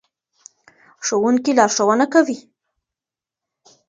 ښوونکي 1.05 1.51
لارښوونه 1.57 2.05
کوي. 2.13 2.37